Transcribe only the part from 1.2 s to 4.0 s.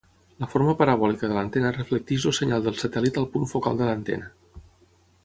de l'antena reflecteix el senyal del satèl·lit al punt focal de